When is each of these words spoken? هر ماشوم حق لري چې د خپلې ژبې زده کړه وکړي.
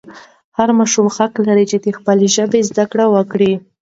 هر 0.57 0.69
ماشوم 0.79 1.07
حق 1.17 1.33
لري 1.47 1.65
چې 1.71 1.77
د 1.85 1.87
خپلې 1.97 2.27
ژبې 2.35 2.59
زده 2.69 2.85
کړه 2.91 3.05
وکړي. 3.15 3.53